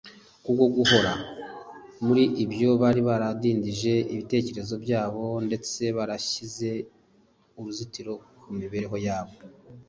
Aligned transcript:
Kubwo 0.43 0.65
guhora 0.75 1.13
muri 2.05 2.23
ibyo, 2.43 2.69
bari 2.81 3.01
baradindije 3.09 3.93
ibitekerezo 4.13 4.73
byabo 4.83 5.23
ndetse 5.47 5.81
barashyize 5.97 6.69
uruzitiro 7.59 8.13
ku 8.41 8.49
mibereho 8.59 8.95
yabo. 9.07 9.35